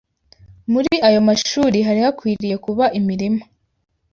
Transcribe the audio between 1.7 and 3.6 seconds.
hari hakwiriye kuba imirima